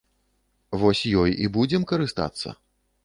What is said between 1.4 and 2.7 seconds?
і будзем карыстацца.